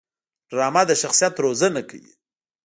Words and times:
ډرامه 0.49 0.83
د 0.89 0.91
شخصیت 1.01 1.33
روزنه 1.45 1.81
کوي 1.89 2.13